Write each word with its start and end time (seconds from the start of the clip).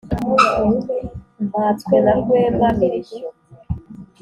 Mpatswe 1.45 1.95
na 2.05 2.13
Rwenda-mirishyo. 2.19 3.27